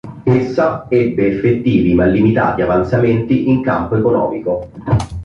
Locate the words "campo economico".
3.61-4.67